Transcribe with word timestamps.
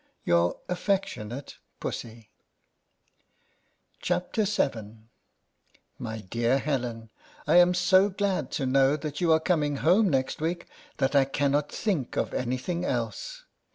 Your 0.23 0.57
affectionate 0.67 1.57
PUSSY. 1.79 2.31
VII. 4.03 5.09
MY 5.99 6.21
DEAR 6.21 6.57
HELEN: 6.57 7.11
I 7.45 7.57
am 7.57 7.75
so 7.75 8.09
glad 8.09 8.49
to 8.53 8.65
know 8.65 8.97
that 8.97 9.21
you 9.21 9.31
are 9.31 9.39
coming 9.39 9.75
home 9.75 10.09
next 10.09 10.41
week, 10.41 10.65
that 10.97 11.15
I 11.15 11.25
cannot 11.25 11.71
think 11.71 12.17
of 12.17 12.33
any 12.33 12.57
thing 12.57 12.83
else. 12.83 13.43